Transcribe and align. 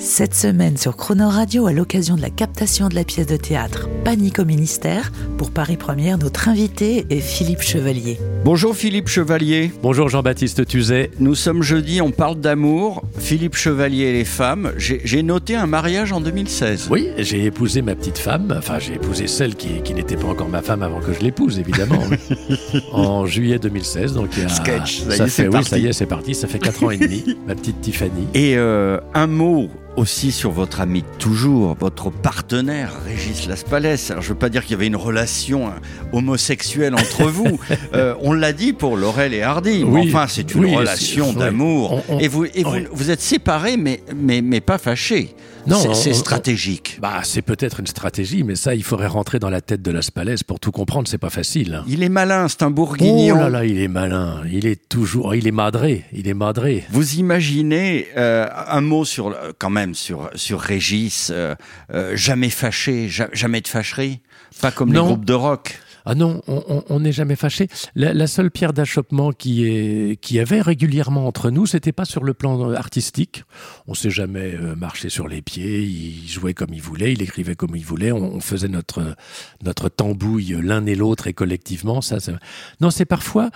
Cette 0.00 0.34
semaine 0.34 0.78
sur 0.78 0.96
Croner 0.96 1.24
Radio, 1.24 1.66
à 1.66 1.74
l'occasion 1.74 2.16
de 2.16 2.22
la 2.22 2.30
captation 2.30 2.88
de 2.88 2.94
la 2.94 3.04
pièce 3.04 3.26
de 3.26 3.36
théâtre 3.36 3.86
Panique 4.02 4.38
au 4.38 4.46
ministère, 4.46 5.12
pour 5.36 5.50
Paris 5.50 5.76
Première, 5.76 6.16
notre 6.16 6.48
invité 6.48 7.04
est 7.10 7.20
Philippe 7.20 7.60
Chevalier. 7.60 8.18
Bonjour 8.42 8.74
Philippe 8.74 9.08
Chevalier. 9.08 9.70
Bonjour 9.82 10.08
Jean-Baptiste 10.08 10.66
Tuzet. 10.66 11.10
Nous 11.18 11.34
sommes 11.34 11.62
jeudi, 11.62 12.00
on 12.00 12.12
parle 12.12 12.40
d'amour. 12.40 13.02
Philippe 13.18 13.54
Chevalier 13.54 14.04
et 14.04 14.12
les 14.14 14.24
femmes. 14.24 14.72
J'ai 14.78 15.22
noté 15.22 15.54
un 15.54 15.66
mariage 15.66 16.12
en 16.12 16.22
2016. 16.22 16.88
Oui, 16.90 17.10
j'ai 17.18 17.44
épousé 17.44 17.82
ma 17.82 17.94
petite 17.94 18.16
femme, 18.16 18.54
enfin 18.56 18.78
j'ai 18.78 18.94
épousé 18.94 19.26
celle 19.26 19.54
qui, 19.54 19.82
qui 19.82 19.92
n'était 19.92 20.16
pas 20.16 20.28
encore 20.28 20.48
ma 20.48 20.62
femme 20.62 20.82
avant 20.82 21.00
que 21.00 21.12
je 21.12 21.20
l'épouse, 21.20 21.58
évidemment, 21.58 22.02
en 22.92 23.26
juillet 23.26 23.58
2016. 23.58 24.14
Donc 24.14 24.30
il 24.34 24.44
y 24.44 24.46
a, 24.46 24.48
Sketch, 24.48 25.00
ça 25.00 25.10
y 25.10 25.12
est, 25.12 25.16
ça 25.18 25.24
c'est 25.28 25.42
fait, 25.42 25.48
oui, 25.48 25.52
parti. 25.52 25.68
ça 25.68 25.78
y 25.78 25.86
est, 25.88 25.92
c'est 25.92 26.06
parti, 26.06 26.34
ça 26.34 26.48
fait 26.48 26.58
4 26.58 26.84
ans 26.84 26.90
et 26.90 26.96
demi, 26.96 27.36
ma 27.46 27.54
petite 27.54 27.82
Tiffany. 27.82 28.28
Et 28.32 28.56
euh, 28.56 28.98
un 29.12 29.26
mot 29.26 29.68
aussi 30.00 30.32
sur 30.32 30.50
votre 30.50 30.80
ami 30.80 31.04
toujours, 31.18 31.76
votre 31.78 32.08
partenaire, 32.10 32.90
Régis 33.04 33.46
Laspalès. 33.46 34.10
Alors, 34.10 34.22
je 34.22 34.30
veux 34.30 34.34
pas 34.34 34.48
dire 34.48 34.62
qu'il 34.62 34.70
y 34.72 34.74
avait 34.74 34.86
une 34.86 34.96
relation 34.96 35.68
hein, 35.68 35.74
homosexuelle 36.12 36.94
entre 36.94 37.24
vous. 37.30 37.60
Euh, 37.94 38.14
on 38.22 38.32
l'a 38.32 38.54
dit 38.54 38.72
pour 38.72 38.96
Laurel 38.96 39.34
et 39.34 39.42
Hardy. 39.42 39.84
Oui, 39.84 40.08
enfin, 40.08 40.26
c'est 40.26 40.54
une 40.54 40.64
oui, 40.64 40.74
relation 40.74 41.28
oui. 41.30 41.36
d'amour. 41.36 42.02
Et, 42.18 42.28
vous, 42.28 42.46
et 42.46 42.64
vous, 42.90 43.10
êtes 43.10 43.20
séparés, 43.20 43.76
mais, 43.76 44.02
mais, 44.16 44.40
mais 44.40 44.60
pas 44.62 44.78
fâchés. 44.78 45.34
Non, 45.66 45.76
C'est- 45.92 46.10
on- 46.12 46.14
stratégique. 46.14 46.98
Bah, 47.02 47.20
c'est 47.22 47.42
peut-être 47.42 47.80
une 47.80 47.86
stratégie, 47.86 48.42
mais 48.44 48.54
ça, 48.54 48.74
il 48.74 48.82
faudrait 48.82 49.06
rentrer 49.08 49.38
dans 49.38 49.50
la 49.50 49.60
tête 49.60 49.82
de 49.82 49.90
la 49.90 50.00
Spalès 50.00 50.42
pour 50.42 50.58
tout 50.58 50.70
comprendre, 50.72 51.06
c'est 51.06 51.18
pas 51.18 51.28
facile. 51.28 51.82
Il 51.86 52.02
est 52.02 52.08
malin, 52.08 52.48
c'est 52.48 52.62
un 52.62 52.68
Oh 52.68 52.70
bourguignon. 52.70 53.36
là 53.36 53.50
là, 53.50 53.64
il 53.66 53.78
est 53.78 53.88
malin, 53.88 54.40
il 54.50 54.66
est 54.66 54.88
toujours, 54.88 55.34
il 55.34 55.46
est 55.46 55.50
madré, 55.52 56.04
il 56.14 56.28
est 56.28 56.34
madré. 56.34 56.84
Vous 56.90 57.16
imaginez 57.16 58.06
euh, 58.16 58.46
un 58.68 58.80
mot 58.80 59.04
sur 59.04 59.36
quand 59.58 59.68
même 59.68 59.89
sur 59.94 60.30
sur 60.34 60.60
Régis, 60.60 61.30
euh, 61.32 61.54
euh, 61.92 62.16
jamais 62.16 62.50
fâché, 62.50 63.08
ja- 63.08 63.28
jamais 63.32 63.60
de 63.60 63.68
fâcherie, 63.68 64.20
pas 64.60 64.70
comme 64.70 64.92
les 64.92 64.98
Non. 64.98 65.06
groupes 65.06 65.24
de 65.24 65.34
rock. 65.34 65.78
Ah 66.06 66.14
non, 66.14 66.40
on- 66.46 66.98
n'est 66.98 67.12
jamais 67.12 67.36
fâché. 67.36 67.68
La, 67.94 68.14
la 68.14 68.26
seule 68.26 68.50
pierre 68.50 68.72
d'achoppement 68.72 69.32
qui 69.32 69.66
est 69.66 70.16
qui 70.18 70.36
y 70.36 70.40
avait 70.40 70.62
régulièrement 70.62 71.26
entre 71.26 71.50
nous, 71.50 71.66
c'était 71.66 71.92
pas 71.92 72.06
sur 72.06 72.24
le 72.24 72.32
plan 72.32 72.72
artistique. 72.72 73.44
On 73.86 73.92
s'est 73.92 74.08
jamais 74.10 74.54
euh, 74.54 74.74
marché 74.74 75.10
sur 75.10 75.28
les 75.28 75.42
pieds. 75.42 75.82
Il 75.82 76.26
jouait 76.26 76.54
comme 76.54 76.72
il 76.72 76.80
voulait, 76.80 77.12
il 77.12 77.20
écrivait 77.20 77.54
comme 77.54 77.76
il 77.76 77.84
voulait. 77.84 78.12
On, 78.12 78.34
on 78.34 78.40
faisait 78.40 78.68
notre 78.68 79.14
notre 79.62 79.90
tambouille 79.90 80.56
l'un 80.62 80.86
et 80.86 80.94
l'autre 80.94 81.26
et 81.26 81.34
collectivement. 81.34 82.00
Ça, 82.00 82.18
ça- 82.18 82.32
non, 82.80 82.90
c'est 82.90 83.04
parfois 83.04 83.50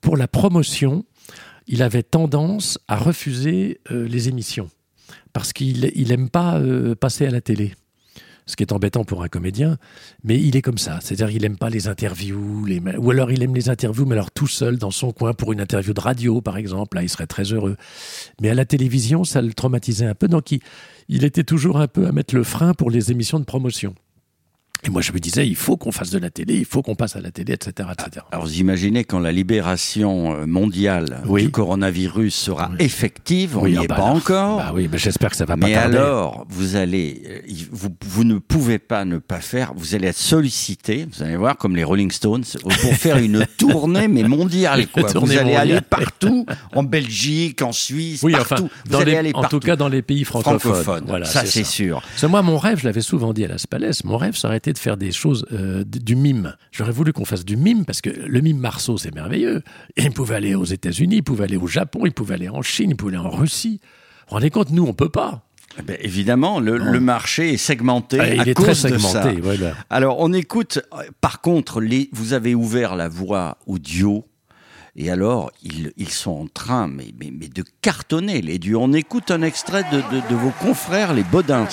pour 0.00 0.16
la 0.16 0.28
promotion. 0.28 1.04
Il 1.66 1.82
avait 1.82 2.04
tendance 2.04 2.78
à 2.86 2.96
refuser 2.96 3.80
euh, 3.90 4.06
les 4.08 4.28
émissions 4.28 4.70
parce 5.32 5.52
qu'il 5.52 5.90
il 5.94 6.12
aime 6.12 6.28
pas 6.28 6.58
euh, 6.58 6.94
passer 6.94 7.26
à 7.26 7.30
la 7.30 7.40
télé 7.40 7.74
ce 8.48 8.56
qui 8.56 8.62
est 8.62 8.72
embêtant 8.72 9.04
pour 9.04 9.22
un 9.22 9.28
comédien, 9.28 9.76
mais 10.24 10.40
il 10.40 10.56
est 10.56 10.62
comme 10.62 10.78
ça. 10.78 10.98
C'est-à-dire 11.02 11.30
il 11.30 11.44
aime 11.44 11.58
pas 11.58 11.68
les 11.68 11.86
interviews, 11.86 12.66
ou 12.96 13.10
alors 13.10 13.30
il 13.30 13.42
aime 13.42 13.54
les 13.54 13.68
interviews, 13.68 14.06
mais 14.06 14.14
alors 14.14 14.30
tout 14.30 14.46
seul 14.46 14.78
dans 14.78 14.90
son 14.90 15.12
coin 15.12 15.34
pour 15.34 15.52
une 15.52 15.60
interview 15.60 15.92
de 15.92 16.00
radio, 16.00 16.40
par 16.40 16.56
exemple. 16.56 16.96
Là, 16.96 17.02
il 17.02 17.10
serait 17.10 17.26
très 17.26 17.52
heureux. 17.52 17.76
Mais 18.40 18.48
à 18.48 18.54
la 18.54 18.64
télévision, 18.64 19.22
ça 19.22 19.42
le 19.42 19.52
traumatisait 19.52 20.06
un 20.06 20.14
peu. 20.14 20.28
Donc 20.28 20.50
il 21.08 21.24
était 21.24 21.44
toujours 21.44 21.78
un 21.78 21.88
peu 21.88 22.06
à 22.06 22.12
mettre 22.12 22.34
le 22.34 22.42
frein 22.42 22.72
pour 22.72 22.90
les 22.90 23.12
émissions 23.12 23.38
de 23.38 23.44
promotion. 23.44 23.94
Et 24.84 24.90
moi, 24.90 25.02
je 25.02 25.12
me 25.12 25.18
disais, 25.18 25.46
il 25.46 25.56
faut 25.56 25.76
qu'on 25.76 25.90
fasse 25.92 26.10
de 26.10 26.18
la 26.18 26.30
télé, 26.30 26.54
il 26.54 26.64
faut 26.64 26.82
qu'on 26.82 26.94
passe 26.94 27.16
à 27.16 27.20
la 27.20 27.30
télé, 27.32 27.54
etc., 27.54 27.88
etc. 27.92 28.24
Alors 28.30 28.44
vous 28.46 28.58
imaginez 28.60 29.02
quand 29.04 29.18
la 29.18 29.32
libération 29.32 30.34
euh, 30.34 30.46
mondiale 30.46 31.20
Oui. 31.26 31.42
du 31.42 31.50
coronavirus 31.50 32.34
sera 32.34 32.68
Oui. 32.70 32.76
effective, 32.78 33.58
on 33.58 33.66
n'y 33.66 33.76
ah 33.76 33.82
est 33.82 33.88
bah 33.88 33.96
pas 33.96 34.02
alors, 34.04 34.16
encore. 34.16 34.56
Bah 34.58 34.70
oui, 34.74 34.88
mais 34.90 34.98
j'espère 34.98 35.30
que 35.30 35.36
ça 35.36 35.44
va 35.46 35.56
pas 35.56 35.66
mais 35.66 35.74
tarder. 35.74 35.96
alors, 35.96 36.46
vous 36.48 36.76
allez, 36.76 37.22
euh, 37.28 37.40
vous, 37.72 37.88
vous 38.06 38.24
ne 38.24 38.38
pouvez 38.38 38.78
pas 38.78 39.04
ne 39.04 39.18
pas 39.18 39.40
faire, 39.40 39.72
vous 39.76 39.94
allez 39.96 40.06
être 40.08 40.16
sollicité, 40.16 41.06
vous 41.12 41.22
allez 41.24 41.36
voir, 41.36 41.56
comme 41.56 41.74
les 41.74 41.84
Rolling 41.84 42.10
Stones, 42.12 42.44
pour 42.62 42.72
faire 42.94 43.18
une 43.18 43.44
tournée, 43.58 44.06
mais 44.08 44.22
mondiale, 44.22 44.86
quoi. 44.88 45.10
Vous 45.12 45.36
allez 45.36 45.54
aller 45.56 45.80
partout, 45.80 46.46
en 46.74 46.84
Belgique, 46.84 47.62
en 47.62 47.72
Suisse, 47.72 48.22
Oui, 48.22 48.32
partout. 48.32 48.54
enfin, 48.54 48.62
vous 48.86 48.92
dans 48.92 49.00
allez 49.00 49.10
les- 49.12 49.16
aller 49.18 49.30
en 49.34 49.40
partout. 49.40 49.58
tout 49.58 49.66
cas 49.66 49.76
dans 49.76 49.88
les 49.88 50.02
pays 50.02 50.24
francophones. 50.24 50.58
francophones. 50.60 51.04
Voilà, 51.08 51.26
ça, 51.26 51.44
c'est 51.44 51.64
sûr. 51.64 52.02
Moi, 52.28 52.42
mon 52.42 52.58
rêve, 52.58 52.78
je 52.80 52.84
l'avais 52.84 53.00
souvent 53.00 53.32
dit 53.32 53.44
à 53.44 53.48
la 53.48 53.58
Spalès, 53.58 54.04
mon 54.04 54.16
rêve, 54.16 54.36
ça 54.36 54.48
aurait 54.48 54.58
été 54.58 54.67
de 54.72 54.78
faire 54.78 54.96
des 54.96 55.12
choses, 55.12 55.44
euh, 55.52 55.84
du 55.84 56.16
mime. 56.16 56.54
J'aurais 56.72 56.92
voulu 56.92 57.12
qu'on 57.12 57.24
fasse 57.24 57.44
du 57.44 57.56
mime, 57.56 57.84
parce 57.84 58.00
que 58.00 58.10
le 58.10 58.40
mime 58.40 58.58
Marceau, 58.58 58.98
c'est 58.98 59.14
merveilleux. 59.14 59.62
Et 59.96 60.04
il 60.04 60.12
pouvait 60.12 60.36
aller 60.36 60.54
aux 60.54 60.64
États-Unis, 60.64 61.16
il 61.16 61.22
pouvait 61.22 61.44
aller 61.44 61.56
au 61.56 61.66
Japon, 61.66 62.00
il 62.04 62.12
pouvait 62.12 62.34
aller 62.34 62.48
en 62.48 62.62
Chine, 62.62 62.90
il 62.90 62.96
pouvait 62.96 63.16
aller 63.16 63.24
en 63.26 63.30
Russie. 63.30 63.80
Vous 63.82 63.88
vous 64.30 64.34
rendez 64.34 64.50
compte, 64.50 64.70
nous, 64.70 64.84
on 64.86 64.92
peut 64.94 65.08
pas. 65.08 65.42
Eh 65.78 65.82
ben, 65.82 65.96
évidemment, 66.00 66.58
le, 66.60 66.76
le 66.76 66.98
marché 67.00 67.52
est 67.52 67.56
segmenté 67.56 68.18
Ah, 68.20 68.24
à 68.24 68.34
il 68.34 68.48
est 68.48 68.54
cause 68.54 68.80
très 68.80 68.90
de 68.90 68.98
ça. 68.98 69.22
segmenté, 69.22 69.40
voilà. 69.40 69.74
Alors, 69.90 70.16
on 70.18 70.32
écoute. 70.32 70.80
euh, 70.94 71.02
Par 71.20 71.40
contre, 71.40 71.80
les, 71.80 72.08
vous 72.12 72.32
avez 72.32 72.54
ouvert 72.54 72.96
la 72.96 73.08
voie 73.08 73.58
audio. 73.66 74.24
Et 74.96 75.10
alors, 75.12 75.52
ils, 75.62 75.92
ils 75.96 76.08
sont 76.10 76.32
en 76.32 76.46
train, 76.48 76.88
mais, 76.88 77.14
mais, 77.20 77.30
mais 77.32 77.46
de 77.46 77.62
cartonner 77.82 78.40
les 78.42 78.58
duos. 78.58 78.80
On 78.82 78.92
écoute 78.92 79.30
un 79.30 79.42
extrait 79.42 79.84
de, 79.92 79.98
de, 79.98 80.28
de 80.28 80.34
vos 80.34 80.50
confrères, 80.60 81.14
les 81.14 81.22
Bodins. 81.22 81.68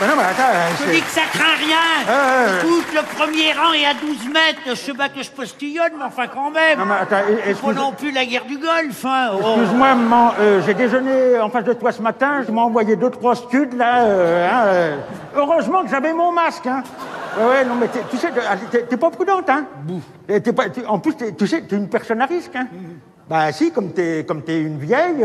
Ben 0.00 0.06
non, 0.06 0.12
mais 0.16 0.22
attends, 0.22 0.76
Je 0.78 0.84
te 0.84 0.90
dis 0.92 1.00
que 1.02 1.08
ça 1.10 1.22
craint 1.32 1.56
rien 1.58 2.06
Euh, 2.08 2.60
Écoute, 2.62 2.86
le 2.94 3.16
premier 3.16 3.52
rang 3.52 3.72
est 3.72 3.84
à 3.84 3.94
12 3.94 4.28
mètres 4.32 4.60
Je 4.68 4.74
sais 4.74 4.94
pas 4.94 5.08
que 5.08 5.20
je 5.22 5.30
postillonne, 5.30 5.92
mais 5.98 6.04
enfin 6.04 6.26
quand 6.32 6.50
même 6.52 6.78
Non, 6.78 6.84
mais 6.84 6.94
attends, 7.00 7.26
excuse- 7.44 7.74
pas 7.74 7.80
non 7.80 7.92
plus 7.92 8.12
la 8.12 8.24
guerre 8.24 8.44
du 8.44 8.58
Golfe, 8.58 9.04
hein 9.04 9.30
oh. 9.34 9.38
Excuse-moi, 9.56 9.94
maman, 9.96 10.32
euh, 10.38 10.60
j'ai 10.64 10.74
déjeuné 10.74 11.40
en 11.40 11.50
face 11.50 11.64
de 11.64 11.72
toi 11.72 11.90
ce 11.90 12.00
matin, 12.00 12.42
je 12.46 12.52
m'ai 12.52 12.60
envoyé 12.60 12.94
deux, 12.94 13.10
trois 13.10 13.34
studs, 13.34 13.70
là. 13.76 14.04
euh, 14.04 14.48
hein, 14.48 14.62
euh. 14.66 14.96
Heureusement 15.34 15.82
que 15.82 15.90
j'avais 15.90 16.12
mon 16.12 16.30
masque, 16.30 16.66
hein. 16.68 16.82
Ouais, 17.40 17.64
non, 17.64 17.74
mais 17.74 17.88
tu 18.10 18.16
sais, 18.18 18.30
t'es- 18.88 18.96
pas 18.96 19.10
prudente, 19.10 19.48
hein. 19.50 19.64
Et 20.28 20.40
t'es 20.40 20.52
pas, 20.52 20.64
en 20.86 20.98
plus, 21.00 21.14
tu 21.36 21.46
sais, 21.46 21.62
t'es 21.62 21.76
une 21.76 21.88
personne 21.88 22.20
à 22.20 22.26
risque, 22.26 22.54
hein. 22.54 22.66
Bah 23.28 23.50
si, 23.52 23.70
comme 23.72 23.92
t'es, 23.92 24.24
comme 24.26 24.42
t'es 24.42 24.60
une 24.60 24.78
vieille... 24.78 25.24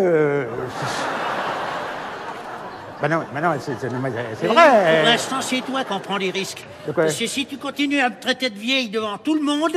C'est- 3.04 3.10
bah 3.10 3.42
non, 3.42 3.50
non, 3.50 3.56
c'est, 3.60 3.74
c'est 3.80 4.46
Pour 4.48 4.56
vrai. 4.56 5.04
l'instant, 5.04 5.42
c'est 5.42 5.60
toi 5.62 5.84
qui 5.84 5.92
en 5.94 6.00
prends 6.00 6.18
les 6.18 6.32
risques. 6.32 6.64
De 6.88 6.94
quoi 6.94 7.04
Parce 7.04 7.16
que 7.18 7.28
si 7.28 7.46
tu 7.46 7.58
continues 7.58 8.00
à 8.00 8.10
me 8.10 8.16
traiter 8.20 8.50
de 8.50 8.58
vieille 8.58 8.90
devant 8.90 9.18
tout 9.18 9.36
le 9.36 9.42
monde, 9.42 9.74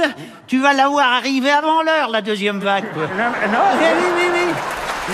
tu 0.47 0.61
vas 0.61 0.73
la 0.73 0.89
voir 0.89 1.13
arriver 1.13 1.51
avant 1.51 1.83
l'heure, 1.83 2.09
la 2.11 2.23
deuxième 2.23 2.61
vague. 2.61 2.85
quoi. 2.95 3.03
Non, 3.03 3.33
mais- 3.41 3.49
non, 3.49 3.65
oui, 3.79 3.87
oui, 4.17 4.25
oui 4.33 4.55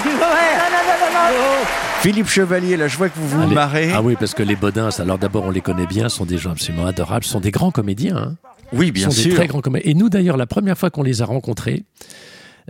Tu 0.03 0.09
vas 0.11 0.17
voir. 0.17 1.31
Oh. 1.33 1.65
Philippe 2.01 2.29
Chevalier, 2.29 2.77
là, 2.77 2.89
je 2.89 2.97
vois 2.97 3.09
que 3.09 3.19
vous 3.19 3.29
vous 3.29 3.47
marrez. 3.49 3.91
Ah 3.95 4.03
oui, 4.03 4.17
parce 4.19 4.35
que 4.35 4.43
les 4.43 4.57
Bodins, 4.57 4.89
alors 4.99 5.19
d'abord, 5.19 5.45
on 5.45 5.51
les 5.51 5.61
connaît 5.61 5.87
bien, 5.87 6.09
sont 6.09 6.25
des 6.27 6.37
gens 6.39 6.51
absolument 6.51 6.87
adorables, 6.87 7.25
sont 7.25 7.41
des 7.41 7.51
grands 7.51 7.71
comédiens. 7.71 8.17
hein. 8.17 8.35
Oui, 8.73 8.91
bien 8.91 9.09
sont 9.11 9.17
des 9.17 9.23
sûr. 9.31 9.35
très 9.37 9.47
grands 9.47 9.61
comédiens. 9.61 9.91
Et 9.91 9.95
nous, 9.95 10.09
d'ailleurs, 10.09 10.37
la 10.37 10.47
première 10.47 10.77
fois 10.77 10.91
qu'on 10.91 11.03
les 11.03 11.23
a 11.23 11.27
rencontrés, 11.27 11.85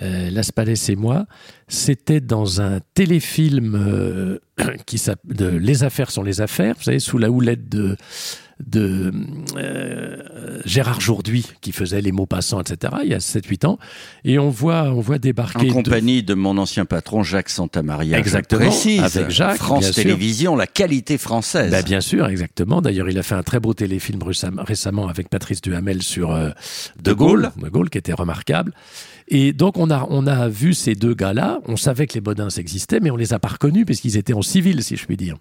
euh, 0.03 0.31
Las 0.31 0.51
Palais 0.53 0.75
et 0.89 0.97
moi, 0.97 1.27
c'était 1.75 2.21
dans 2.21 2.61
un 2.61 2.81
téléfilm 2.95 3.75
euh, 3.75 4.39
qui 4.87 4.99
s'appelle 4.99 5.37
de 5.37 5.47
Les 5.49 5.85
affaires 5.85 6.11
sont 6.11 6.23
les 6.23 6.41
affaires, 6.43 6.75
vous 6.77 6.83
savez, 6.85 6.99
sous 6.99 7.17
la 7.17 7.31
houlette 7.31 7.69
de, 7.71 7.97
de 8.67 9.11
euh, 9.57 10.61
Gérard 10.67 11.01
Jourduy, 11.01 11.47
qui 11.63 11.73
faisait 11.73 12.03
Les 12.03 12.13
mots 12.13 12.27
passants, 12.27 12.61
etc., 12.61 12.93
il 13.05 13.11
y 13.11 13.15
a 13.15 13.19
7-8 13.19 13.67
ans. 13.67 13.79
Et 14.25 14.39
on 14.39 14.51
voit, 14.51 14.85
on 14.85 15.01
voit 15.01 15.17
En 15.17 15.19
débarquer. 15.19 15.67
de- 15.69 15.73
compagnie 15.73 16.23
de 16.23 16.35
mon 16.35 16.59
ancien 16.59 16.85
patron 16.85 17.23
Jacques 17.23 17.49
Santamaria. 17.49 18.19
Exactement, 18.19 18.61
précise. 18.61 19.01
avec 19.03 19.31
Jacques, 19.31 19.57
France. 19.57 19.93
Télévisions, 19.93 20.57
la 20.57 20.67
qualité 20.67 21.17
française. 21.17 21.71
Bah, 21.71 21.81
bien 21.83 22.03
sûr, 22.03 22.27
exactement. 22.29 22.83
D'ailleurs, 22.83 23.09
il 23.09 23.19
a 23.19 23.23
fait 23.23 23.35
un 23.35 23.43
très 23.43 23.61
beau 23.61 23.73
téléfilm 23.73 24.21
récem- 24.21 24.61
récemment 24.61 25.09
avec 25.09 25.31
Patrice 25.31 25.63
Duhamel 25.63 26.03
sur 26.03 26.33
euh, 26.33 26.51
De 27.03 27.15
Gaulle, 27.15 27.51
De 27.57 27.69
Gaulle, 27.71 27.89
qui 27.89 27.97
était 27.99 28.13
remarquable. 28.13 28.73
Et 29.29 29.53
donc, 29.53 29.79
on 29.79 29.89
a, 29.91 30.07
on 30.11 30.27
a 30.27 30.49
vu 30.49 30.75
ces 30.75 30.95
deux 30.95 31.15
gars-là. 31.15 31.61
On 31.67 31.77
savait 31.77 32.07
que 32.07 32.15
les 32.15 32.21
Bodins 32.21 32.49
existaient, 32.49 33.01
mais 33.01 33.11
on 33.11 33.17
les 33.17 33.33
a 33.33 33.39
pas 33.39 33.49
reconnus 33.49 33.87
puisqu'ils 33.87 34.17
étaient 34.17 34.33
en 34.33 34.43
civil, 34.43 34.83
si 34.83 34.97
je 34.97 35.07
puis 35.07 35.17
dire. 35.17 35.37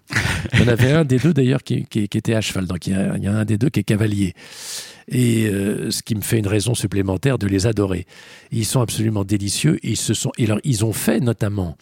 Il 0.52 0.60
y 0.60 0.62
en 0.64 0.68
avait 0.68 0.92
un 0.92 1.04
des 1.04 1.18
deux, 1.18 1.32
d'ailleurs, 1.32 1.62
qui, 1.62 1.86
était 1.92 2.34
à 2.34 2.40
cheval. 2.40 2.66
Donc, 2.66 2.86
il 2.86 2.92
y, 2.92 2.96
a, 2.96 3.12
a 3.12 3.36
un 3.36 3.44
des 3.44 3.58
deux 3.58 3.70
qui 3.70 3.80
est 3.80 3.84
cavalier. 3.84 4.34
Et 5.08 5.46
euh, 5.46 5.90
ce 5.90 6.02
qui 6.02 6.14
me 6.14 6.20
fait 6.20 6.38
une 6.38 6.46
raison 6.46 6.74
supplémentaire 6.74 7.38
de 7.38 7.46
les 7.46 7.66
adorer. 7.66 8.06
Ils 8.52 8.64
sont 8.64 8.80
absolument 8.80 9.24
délicieux. 9.24 9.78
Ils, 9.82 9.96
se 9.96 10.14
sont, 10.14 10.30
ils 10.38 10.84
ont 10.84 10.92
fait, 10.92 11.20
notamment, 11.20 11.76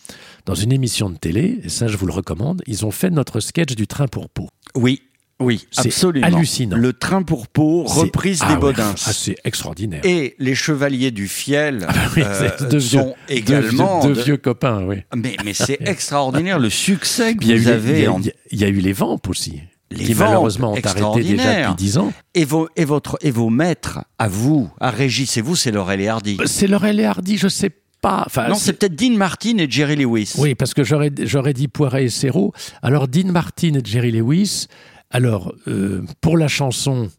dans 0.46 0.54
une 0.54 0.72
émission 0.72 1.10
de 1.10 1.16
télé, 1.16 1.60
et 1.62 1.69
ça, 1.69 1.86
je 1.86 1.96
vous 1.96 2.06
le 2.06 2.12
recommande, 2.12 2.62
ils 2.66 2.86
ont 2.86 2.90
fait 2.90 3.10
notre 3.10 3.40
sketch 3.40 3.75
du 3.75 3.86
train 3.86 4.08
pour 4.08 4.31
Pau. 4.31 4.48
Oui. 4.75 5.02
Oui, 5.40 5.66
absolument. 5.76 6.26
hallucinant. 6.26 6.76
Le 6.76 6.92
train 6.92 7.22
pour 7.22 7.48
peau, 7.48 7.84
reprise 7.84 8.40
Ah 8.42 8.48
des 8.48 8.54
ouais. 8.54 8.60
Bodins. 8.60 8.94
Ah, 9.06 9.12
c'est 9.12 9.37
extraordinaire. 9.44 10.00
Et 10.04 10.34
les 10.38 10.54
chevaliers 10.54 11.10
du 11.10 11.28
fiel 11.28 11.87
Ah 11.88 11.92
bah 11.94 12.00
oui, 12.16 12.22
euh, 12.25 12.50
deux 12.69 12.78
vieux- 12.78 13.00
sont 13.00 13.14
également 13.28 14.00
vieux- 14.00 14.10
de- 14.10 14.14
deux 14.14 14.22
vieux 14.22 14.37
copains, 14.37 14.84
oui. 14.84 14.96
Mais, 15.16 15.37
mais 15.44 15.54
c'est 15.54 15.78
extraordinaire 15.87 16.58
le 16.58 16.69
succès 16.70 17.32
que 17.34 17.38
Puis 17.38 17.48
il 17.48 17.50
y 17.50 17.52
a 17.54 17.56
eu 17.56 17.60
vous 17.60 17.69
les- 17.69 17.72
avez 17.75 18.08
il 18.52 18.58
y 18.60 18.64
a- 18.64 18.69
eu 18.69 18.81
les 18.81 18.92
Vampes 18.92 19.28
aussi, 19.28 19.60
Les 19.90 20.04
qui 20.04 20.12
Vampes, 20.12 20.28
malheureusement 20.28 20.72
ont 20.72 20.76
arrêté 20.84 21.22
déjà 21.25 21.62
depuis 21.62 21.75
10 21.76 21.98
ans. 21.98 22.12
et 22.34 22.44
vos 22.44 22.69
et 22.76 22.84
votre 22.84 23.16
et 23.22 23.31
vos 23.31 23.48
maîtres 23.50 24.00
à 24.19 24.28
vous, 24.28 24.70
à 24.78 24.90
Régis 24.90 25.36
et 25.36 25.40
vous, 25.40 25.56
c'est 25.56 25.70
Laurel 25.72 26.00
et 26.00 26.08
Hardy. 26.08 26.36
C'est 26.44 26.66
Laurel 26.66 27.00
et 27.00 27.04
Hardy, 27.06 27.38
je 27.38 27.48
sais 27.48 27.70
pas. 28.02 28.26
Non, 28.48 28.54
c'est 28.54 28.75
peut-être 28.75 28.94
Dean 28.94 29.16
Martin 29.16 29.58
et 29.58 29.70
Jerry 29.70 29.96
Lewis. 29.96 30.32
Oui, 30.38 30.54
parce 30.54 30.72
que 30.75 30.84
j'aurais 30.84 31.10
j'aurais 31.22 31.52
dit 31.54 31.69
Poiret 31.69 32.04
et 32.04 32.08
Serrault. 32.08 32.52
Alors 32.82 33.08
Dean 33.08 33.31
Martin 33.32 33.72
et 33.75 33.82
Jerry 33.84 34.10
Lewis. 34.12 34.69
Alors 35.10 35.54
euh, 35.68 36.02
pour 36.20 36.36
la 36.38 36.48
chanson, 36.48 37.10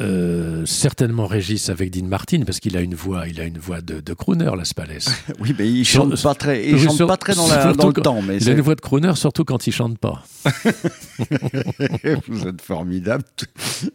euh, 0.00 0.66
certainement 0.66 1.26
Régis 1.26 1.68
avec 1.70 1.90
Dean 1.92 2.06
Martin 2.06 2.42
parce 2.44 2.58
qu'il 2.60 2.76
a 2.76 2.80
une 2.80 2.94
voix, 2.96 3.28
il 3.28 3.40
a 3.40 3.44
une 3.44 3.58
voix 3.58 3.80
de, 3.80 4.00
de 4.00 4.12
crooner, 4.12 4.50
Las 4.56 4.74
Palais. 4.74 4.98
Oui, 5.40 5.54
mais 5.58 5.70
il 5.70 5.84
chante 5.84 6.20
pas 6.22 6.34
très, 6.34 6.68
il 6.68 6.78
chante 6.78 6.96
sur- 6.96 7.06
pas 7.06 7.16
très 7.16 7.34
dans, 7.34 7.46
la- 7.48 7.68
le 7.68 7.74
quand- 7.74 7.92
temps, 7.92 8.20
mais 8.22 8.36
Il 8.38 8.48
a 8.48 8.52
une 8.52 8.60
voix 8.60 8.74
de 8.74 8.80
crooner, 8.80 9.14
surtout 9.14 9.44
quand 9.44 9.66
il 9.66 9.72
chante 9.72 9.98
pas. 9.98 10.22
vous 12.28 12.46
êtes 12.46 12.60
formidables. 12.60 13.24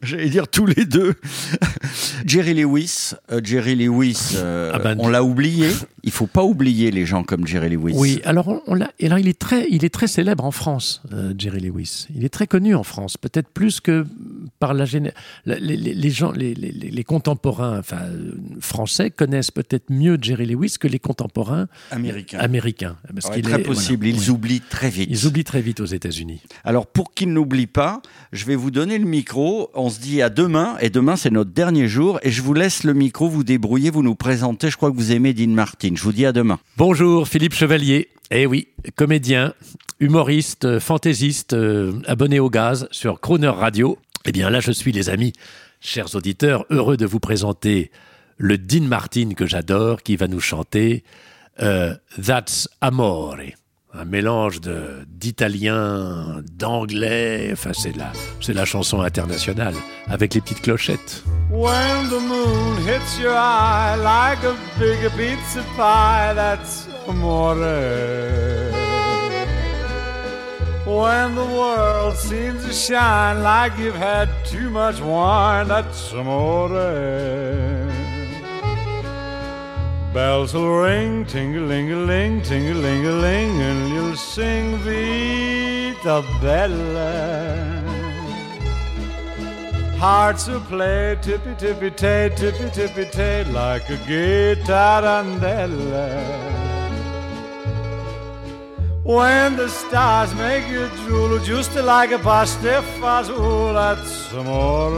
J'allais 0.02 0.30
dire 0.30 0.48
tous 0.48 0.66
les 0.66 0.86
deux. 0.86 1.16
Jerry 2.26 2.54
Lewis, 2.54 3.12
euh, 3.32 3.42
Jerry 3.44 3.76
Lewis, 3.76 4.32
euh, 4.36 4.72
Ah 4.74 4.80
ben, 4.80 4.96
on 5.00 5.08
l'a 5.08 5.24
oublié. 5.24 5.70
Il 6.10 6.12
faut 6.12 6.26
pas 6.26 6.44
oublier 6.44 6.90
les 6.90 7.06
gens 7.06 7.22
comme 7.22 7.46
Jerry 7.46 7.70
Lewis. 7.70 7.94
Oui, 7.96 8.20
alors 8.26 8.64
il 9.00 9.28
est 9.28 9.38
très, 9.38 9.68
il 9.70 9.86
est 9.86 9.94
très 9.94 10.08
célèbre 10.08 10.44
en 10.44 10.50
France, 10.50 11.04
euh, 11.14 11.36
Jerry 11.38 11.60
Lewis. 11.60 12.08
Il 12.16 12.26
est 12.26 12.30
très 12.30 12.48
connu 12.48 12.74
en 12.74 12.82
France, 12.82 13.16
peut-être 13.16 13.48
plus 13.50 13.80
que 13.80 14.08
par 14.60 14.74
la 14.74 14.86
géné- 14.86 15.14
les, 15.46 15.60
les- 15.60 15.94
les 15.94 16.10
gens, 16.10 16.32
les, 16.32 16.54
les- 16.54 16.72
les 16.72 17.04
contemporains, 17.04 17.80
enfin 17.80 18.00
euh, 18.04 18.32
français 18.60 19.10
connaissent 19.10 19.52
peut-être 19.52 19.90
mieux 19.90 20.18
Jerry 20.22 20.46
Lewis 20.46 20.76
que 20.80 20.88
les 20.88 21.00
contemporains 21.00 21.68
Américain. 21.92 22.40
américains, 22.40 22.98
parce 23.14 23.28
Ouais, 23.28 23.36
qu'il 23.36 23.44
très 23.44 23.62
est- 23.62 23.64
possible. 23.64 24.06
voilà, 24.06 24.18
Ils 24.22 24.30
oui. 24.30 24.36
oublient 24.36 24.62
très 24.62 24.90
vite. 24.90 25.08
Ils 25.10 25.26
oublient 25.28 25.44
très 25.46 25.62
vite 25.62 25.80
aux 25.80 25.86
États-Unis. 25.86 26.42
Alors 26.64 26.88
pour 26.88 27.14
qu'ils 27.14 27.32
n'oublient 27.32 27.68
pas, 27.68 28.02
je 28.34 28.46
vais 28.46 28.56
vous 28.56 28.72
donner 28.72 28.98
le 28.98 29.06
micro. 29.06 29.70
On 29.74 29.90
se 29.90 30.00
dit 30.00 30.22
à 30.22 30.30
demain, 30.30 30.76
et 30.82 30.90
demain 30.90 31.16
c'est 31.16 31.32
notre 31.32 31.52
dernier 31.52 31.88
jour, 31.88 32.20
et 32.24 32.30
je 32.32 32.42
vous 32.42 32.54
laisse 32.54 32.84
le 32.84 32.94
micro, 32.94 33.30
vous 33.30 33.44
débrouiller, 33.44 33.90
vous 33.90 34.04
nous 34.04 34.16
présentez. 34.16 34.70
Je 34.70 34.76
crois 34.78 34.92
que 34.92 34.96
vous 34.98 35.12
aimez 35.12 35.34
Dean 35.34 35.48
Martin. 35.52 35.92
Je 35.96 36.04
vous 36.04 36.12
dis 36.14 36.26
à 36.26 36.32
demain. 36.34 36.60
Bonjour, 36.78 37.28
Philippe 37.28 37.54
Chevalier. 37.54 38.10
Eh 38.32 38.46
oui, 38.46 38.68
comédien, 38.96 39.54
humoriste, 40.00 40.80
fantaisiste, 40.80 41.54
euh, 41.54 41.94
abonné 42.06 42.40
au 42.40 42.50
gaz 42.50 42.88
sur 42.92 43.20
Croner 43.22 43.48
Radio. 43.48 43.98
Eh 44.26 44.32
bien 44.32 44.50
là, 44.50 44.60
je 44.60 44.72
suis, 44.72 44.92
les 44.92 45.10
amis, 45.10 45.34
chers 45.80 46.16
auditeurs, 46.16 46.66
heureux 46.70 46.98
de 46.98 47.06
vous 47.06 47.20
présenter 47.20 47.92
le 48.38 48.58
Dean 48.58 48.84
Martin 48.84 49.34
que 49.36 49.46
j'adore, 49.46 50.02
qui 50.04 50.16
va 50.16 50.28
nous 50.28 50.40
chanter 50.40 51.04
euh, 51.62 51.96
That's 52.22 52.68
Amore. 52.82 53.38
Un 53.92 54.06
mélange 54.06 54.62
d'italien, 55.08 56.44
d'anglais, 56.52 57.50
enfin 57.52 57.72
c'est 57.74 57.96
la, 57.96 58.14
c'est 58.40 58.54
la 58.54 58.64
chanson 58.64 59.02
internationale, 59.02 59.74
avec 60.08 60.36
les 60.36 60.42
petites 60.42 60.62
clochettes. 60.62 61.24
When 61.50 62.08
the 62.10 62.22
moon 62.22 62.78
hits 62.86 63.20
your 63.20 63.34
eye 63.34 63.96
like 63.96 64.44
a 64.44 64.56
big 64.80 65.00
pizza 65.18 65.64
pie, 65.76 66.34
that's 66.36 66.88
amore. 67.08 67.56
When 70.90 71.36
the 71.36 71.46
world 71.46 72.16
seems 72.16 72.66
to 72.66 72.74
shine 72.74 73.44
like 73.44 73.78
you've 73.78 73.94
had 73.94 74.28
too 74.44 74.72
much 74.72 75.00
wine, 75.00 75.68
that's 75.68 76.12
amore. 76.14 76.70
Bells 80.12 80.56
will 80.56 80.80
ring, 80.80 81.26
ting-a-ling-a-ling, 81.26 82.42
ting-a-ling-a-ling, 82.42 83.62
and 83.62 83.90
you'll 83.94 84.16
sing 84.16 84.78
Vita 84.80 86.24
Bella. 86.42 87.84
Hearts 90.00 90.48
will 90.48 90.62
play 90.62 91.18
tippy 91.22 91.54
tippy 91.56 91.92
tay, 91.92 92.32
tippy 92.36 92.70
tippy 92.72 93.06
tay, 93.12 93.44
like 93.52 93.88
a 93.90 93.98
gay 94.08 94.56
tarantella. 94.64 96.59
When 99.10 99.56
the 99.56 99.68
stars 99.70 100.36
make 100.36 100.68
you 100.68 100.88
drool, 100.98 101.40
just 101.40 101.74
like 101.74 102.12
a 102.12 102.20
pasta 102.20 102.84
fazool, 103.00 103.74
that's 103.74 104.32
amore. 104.34 104.92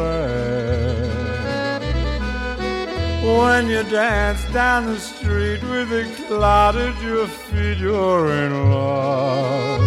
When 3.23 3.69
you 3.69 3.83
dance 3.83 4.43
down 4.51 4.87
the 4.87 4.99
street 4.99 5.63
with 5.63 5.93
a 5.93 6.03
cloud 6.27 6.75
at 6.75 7.01
your 7.01 7.25
feet, 7.25 7.77
you're 7.77 8.29
in 8.33 8.51
love. 8.69 9.81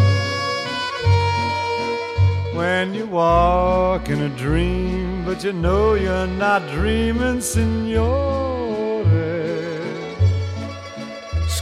When 2.54 2.94
you 2.94 3.06
walk 3.06 4.08
in 4.08 4.22
a 4.22 4.30
dream, 4.30 5.26
but 5.26 5.44
you 5.44 5.52
know 5.52 5.92
you're 5.92 6.26
not 6.26 6.66
dreaming, 6.70 7.42
signore. 7.42 8.53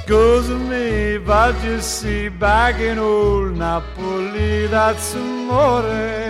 Scusa 0.04 0.58
me, 0.68 1.18
but 1.18 1.54
you 1.62 1.80
see, 1.80 2.28
back 2.28 2.80
in 2.80 2.98
old 2.98 3.56
Napoli, 3.56 4.66
that's 4.66 5.14
amore. 5.14 6.21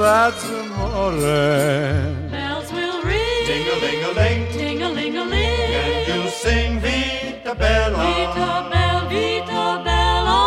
That's 0.00 0.44
amore. 0.48 1.12
Bells 2.30 2.72
will 2.72 3.02
ring, 3.02 3.44
Ting-a-ling-a-ling, 3.48 4.40
ting-a-ling-a-ling. 4.50 5.60
and 5.82 6.08
you'll 6.08 6.30
sing 6.30 6.80
Vita 6.80 7.54
Bella. 7.54 7.98
Vita 7.98 8.50
bella, 8.72 9.02
vita 9.10 9.64
bella, 9.84 10.40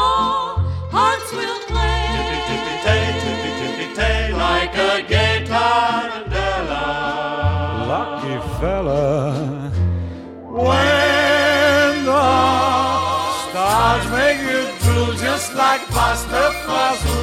hearts 0.95 1.29
will 1.37 1.59
play. 1.71 2.01
Tippy 2.15 2.37
tippy 2.47 2.75
tay, 2.85 3.03
tippy 3.21 3.51
tippy 3.59 3.87
tay, 3.95 4.19
like 4.33 4.75
a 4.75 4.91
gay 5.13 5.35
tarantella. 5.45 6.83
Lucky 7.93 8.35
fella. 8.59 9.03
When 10.49 11.95
the 12.09 12.25
stars 13.43 14.05
make 14.17 14.39
you 14.49 14.61
drool 14.81 15.11
just 15.25 15.49
like 15.53 15.81
pasta 15.89 16.43
fazool, 16.65 17.21
that's 17.21 17.22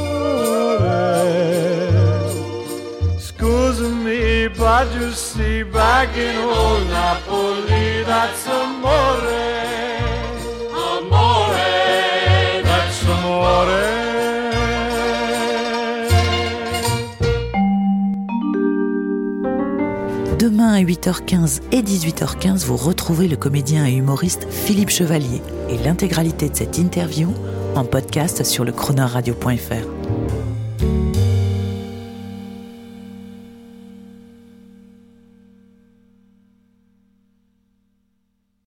Demain 20.37 20.73
à 20.73 20.81
8h15 20.81 21.61
et 21.71 21.81
18h15, 21.81 22.65
vous 22.65 22.77
retrouvez 22.77 23.27
le 23.27 23.37
comédien 23.37 23.87
et 23.87 23.93
humoriste 23.93 24.45
Philippe 24.51 24.91
Chevalier 24.91 25.41
et 25.69 25.77
l'intégralité 25.79 26.49
de 26.49 26.55
cette 26.55 26.77
interview 26.77 27.33
en 27.73 27.83
podcast 27.83 28.43
sur 28.43 28.63
le 28.63 28.71
chronoradio.fr. 28.71 30.00